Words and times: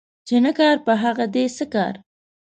چي 0.27 0.35
نه 0.45 0.51
کار، 0.59 0.75
په 0.85 0.93
هغه 1.03 1.25
دي 1.33 1.45
څه 1.57 1.65
کار 1.73 1.93